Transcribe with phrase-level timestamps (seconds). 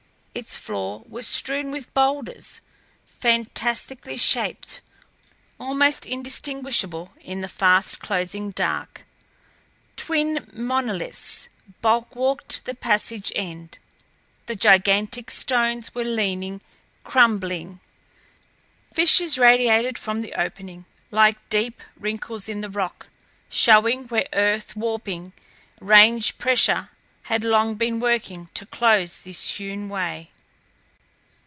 [0.33, 2.61] Its floor was strewn with boulders,
[3.05, 4.79] fantastically shaped,
[5.59, 9.03] almost indistinguishable in the fast closing dark.
[9.97, 11.49] Twin monoliths
[11.81, 13.77] bulwarked the passage end;
[14.45, 16.61] the gigantic stones were leaning,
[17.03, 17.81] crumbling.
[18.93, 23.07] Fissures radiated from the opening, like deep wrinkles in the rock,
[23.49, 25.33] showing where earth warping,
[25.81, 26.89] range pressure,
[27.25, 30.29] had long been working to close this hewn way.